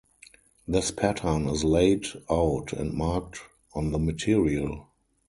This 0.67 0.89
pattern 0.89 1.47
is 1.47 1.63
laid 1.63 2.07
out 2.27 2.73
and 2.73 2.91
marked 2.91 3.41
on 3.75 3.91
the 3.91 3.99
material. 3.99 4.87